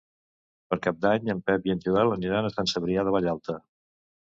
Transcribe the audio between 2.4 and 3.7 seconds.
a Sant Cebrià de Vallalta.